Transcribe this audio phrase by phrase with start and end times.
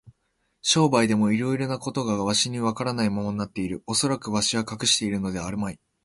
[0.63, 3.83] 商売でもいろいろなことがわしにはわからないままになっている。
[3.85, 5.79] おそらくわしに隠してあるのではあるまい。